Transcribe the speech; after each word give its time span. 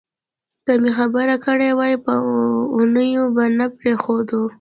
که 0.65 0.73
مې 0.81 0.91
خبر 0.97 1.27
کړي 1.45 1.69
وای 1.77 1.93
په 2.05 2.13
اوونیو 2.23 3.23
به 3.35 3.45
نه 3.57 3.65
پرېښودو. 3.77 4.41